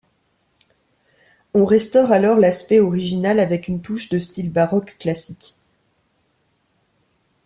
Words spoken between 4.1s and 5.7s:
style baroque classique.